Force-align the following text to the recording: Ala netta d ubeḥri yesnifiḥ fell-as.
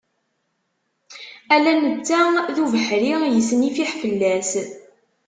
Ala 1.53 1.73
netta 1.75 2.19
d 2.55 2.57
ubeḥri 2.63 3.13
yesnifiḥ 3.35 3.91
fell-as. 4.01 4.51